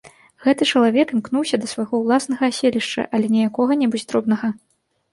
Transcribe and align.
Гэты 0.45 0.67
чалавек 0.71 1.07
імкнуўся 1.17 1.59
да 1.63 1.69
свайго 1.75 1.95
ўласнага 2.05 2.51
аселішча, 2.55 3.09
але 3.19 3.25
не 3.37 3.47
якога-небудзь 3.49 4.09
дробнага. 4.13 4.47